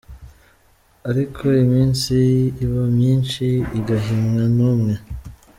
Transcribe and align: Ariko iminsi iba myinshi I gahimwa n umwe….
Ariko 1.09 1.43
iminsi 1.63 2.15
iba 2.63 2.83
myinshi 2.95 3.45
I 3.77 3.79
gahimwa 3.87 4.43
n 4.55 4.57
umwe…. 4.71 4.95